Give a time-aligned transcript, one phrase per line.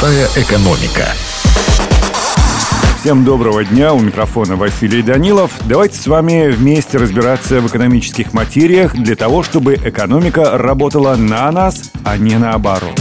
[0.00, 1.04] Простая экономика.
[3.00, 5.50] Всем доброго дня, у микрофона Василий Данилов.
[5.66, 11.90] Давайте с вами вместе разбираться в экономических материях для того, чтобы экономика работала на нас,
[12.02, 12.98] а не наоборот.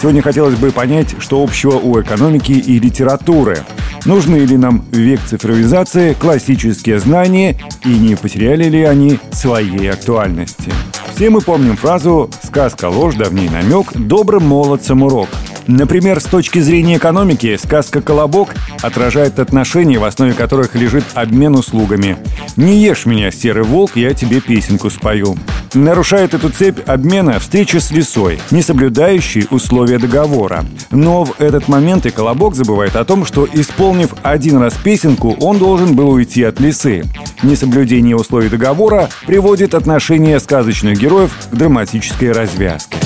[0.00, 3.64] Сегодня хотелось бы понять, что общего у экономики и литературы.
[4.06, 10.72] Нужны ли нам век цифровизации классические знания и не потеряли ли они своей актуальности?
[11.12, 15.28] Все мы помним фразу «сказка ложь, давний намек, добрым молодцам урок».
[15.66, 22.16] Например, с точки зрения экономики, сказка «Колобок» отражает отношения, в основе которых лежит обмен услугами.
[22.56, 25.36] «Не ешь меня, серый волк, я тебе песенку спою».
[25.74, 30.64] Нарушает эту цепь обмена встреча с лисой, не соблюдающей условия договора.
[30.90, 35.58] Но в этот момент и Колобок забывает о том, что, исполнив один раз песенку, он
[35.58, 37.04] должен был уйти от лисы.
[37.42, 42.96] Несоблюдение условий договора приводит отношения сказочных героев к драматической развязке.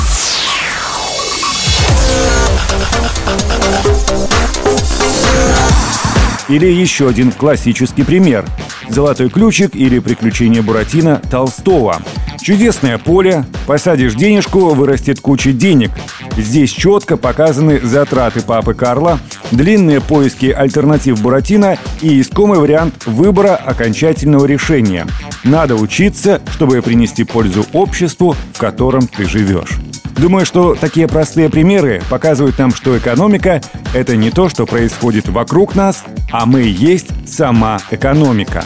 [6.50, 8.44] Или еще один классический пример.
[8.88, 12.02] «Золотой ключик» или «Приключения Буратино» Толстого.
[12.42, 15.92] Чудесное поле, посадишь денежку, вырастет куча денег.
[16.36, 19.20] Здесь четко показаны затраты папы Карла,
[19.52, 25.06] длинные поиски альтернатив Буратино и искомый вариант выбора окончательного решения.
[25.44, 29.78] Надо учиться, чтобы принести пользу обществу, в котором ты живешь.
[30.20, 33.62] Думаю, что такие простые примеры показывают нам, что экономика—
[33.94, 38.62] это не то, что происходит вокруг нас, а мы есть сама экономика.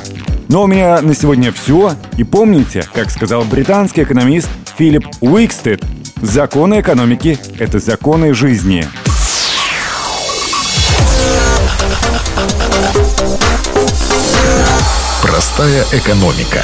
[0.48, 1.92] Но у меня на сегодня все.
[2.16, 5.80] И помните, как сказал британский экономист Филипп Уикстед,
[6.20, 8.89] законы экономики— это законы жизни.
[15.22, 16.62] Простая экономика.